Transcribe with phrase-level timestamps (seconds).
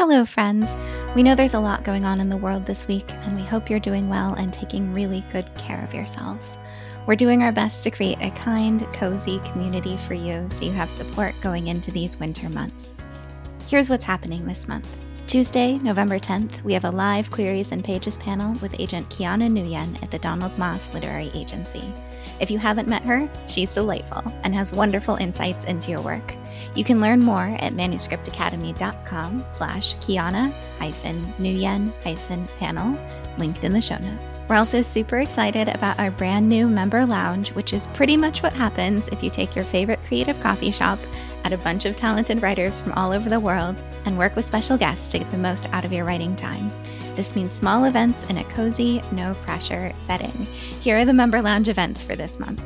[0.00, 0.74] Hello, friends.
[1.14, 3.68] We know there's a lot going on in the world this week, and we hope
[3.68, 6.56] you're doing well and taking really good care of yourselves.
[7.06, 10.88] We're doing our best to create a kind, cozy community for you so you have
[10.90, 12.94] support going into these winter months.
[13.66, 14.88] Here's what's happening this month.
[15.30, 20.02] Tuesday, November 10th, we have a live Queries and Pages panel with agent Kiana Nguyen
[20.02, 21.94] at the Donald Maass Literary Agency.
[22.40, 26.34] If you haven't met her, she's delightful and has wonderful insights into your work.
[26.74, 32.98] You can learn more at manuscriptacademy.com slash Kiana hyphen Nguyen hyphen panel,
[33.38, 34.40] linked in the show notes.
[34.48, 38.52] We're also super excited about our brand new member lounge, which is pretty much what
[38.52, 40.98] happens if you take your favorite creative coffee shop
[41.44, 44.76] at a bunch of talented writers from all over the world and work with special
[44.76, 46.70] guests to get the most out of your writing time.
[47.16, 50.32] This means small events in a cozy, no pressure setting.
[50.80, 52.62] Here are the member lounge events for this month.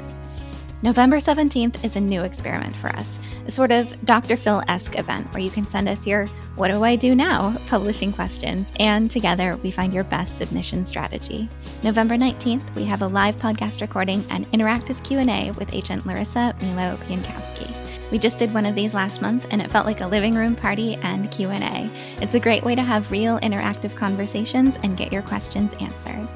[0.84, 4.37] November 17th is a new experiment for us, a sort of Dr.
[4.37, 8.12] Phil esque event where you can send us your What Do I Do Now publishing
[8.12, 11.48] questions, and together we find your best submission strategy.
[11.83, 16.98] November 19th, we have a live podcast recording and interactive Q&A with agent Larissa Melo
[17.09, 17.83] Pienkowski.
[18.10, 20.55] We just did one of these last month and it felt like a living room
[20.55, 21.91] party and Q&A.
[22.20, 26.28] It's a great way to have real interactive conversations and get your questions answered.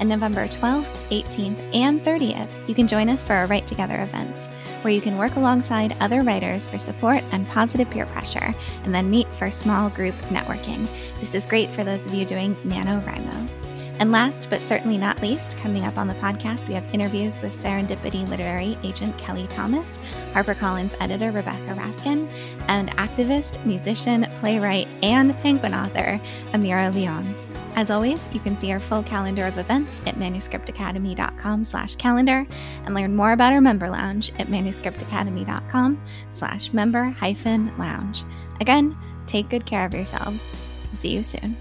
[0.00, 4.48] And November 12th, 18th, and 30th, you can join us for our Write Together events,
[4.82, 9.08] where you can work alongside other writers for support and positive peer pressure, and then
[9.08, 10.86] meet for small group networking.
[11.20, 13.63] This is great for those of you doing NaNoWriMo.
[14.00, 17.56] And last but certainly not least, coming up on the podcast, we have interviews with
[17.62, 19.98] Serendipity Literary agent Kelly Thomas,
[20.32, 22.28] HarperCollins editor Rebecca Raskin,
[22.68, 26.20] and activist, musician, playwright, and penguin author
[26.52, 27.34] Amyra León.
[27.76, 32.46] As always, you can see our full calendar of events at manuscriptacademy.com slash calendar
[32.84, 38.24] and learn more about our member lounge at manuscriptacademy.com slash member hyphen lounge.
[38.60, 40.48] Again, take good care of yourselves.
[40.94, 41.56] See you soon.